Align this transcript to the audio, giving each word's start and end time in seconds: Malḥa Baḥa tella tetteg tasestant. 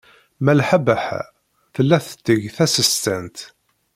Malḥa 0.43 0.79
Baḥa 0.85 1.21
tella 1.73 1.97
tetteg 2.05 2.41
tasestant. 2.55 3.37